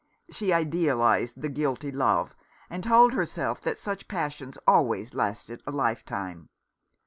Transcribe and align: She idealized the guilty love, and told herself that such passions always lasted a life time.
She 0.31 0.51
idealized 0.51 1.39
the 1.43 1.49
guilty 1.49 1.91
love, 1.91 2.35
and 2.71 2.83
told 2.83 3.13
herself 3.13 3.61
that 3.61 3.77
such 3.77 4.07
passions 4.07 4.57
always 4.65 5.13
lasted 5.13 5.61
a 5.67 5.71
life 5.71 6.03
time. 6.03 6.49